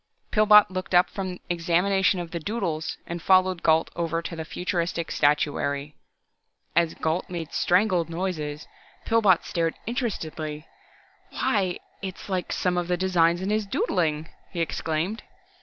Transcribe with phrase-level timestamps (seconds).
[0.31, 5.11] Pillbot looked up from examination of the "doodles" and followed Gault over to the futuristic
[5.11, 5.93] statuary.
[6.75, 8.67] As Gault made strangled noises,
[9.05, 10.65] Pillbot stared interestedly.
[11.29, 15.21] "Why its like some of the designs in his doodling," he exclaimed.